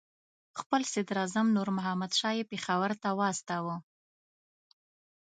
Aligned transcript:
خپل 0.59 0.81
صدراعظم 0.93 1.47
نور 1.57 1.67
محمد 1.77 2.11
شاه 2.19 2.35
یې 2.37 2.49
پېښور 2.51 2.91
ته 3.01 3.09
واستاوه. 3.19 3.75